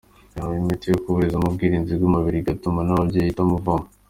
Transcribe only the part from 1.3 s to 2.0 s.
ubwirinzi